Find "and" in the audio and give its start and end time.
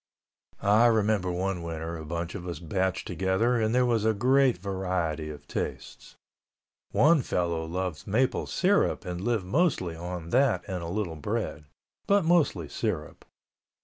3.61-3.69, 9.05-9.21, 10.67-10.81